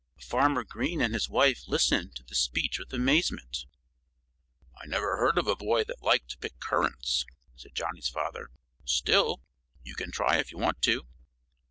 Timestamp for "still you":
8.83-9.93